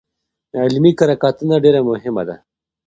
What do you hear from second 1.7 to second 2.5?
مهمه ده.